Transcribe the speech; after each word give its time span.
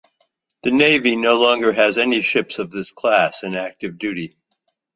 The 0.63 0.71
Navy 0.71 1.15
no 1.15 1.39
longer 1.39 1.71
has 1.73 1.99
any 1.99 2.23
ships 2.23 2.57
of 2.57 2.71
this 2.71 2.89
class 2.89 3.43
in 3.43 3.53
active 3.53 3.99
duty. 3.99 4.35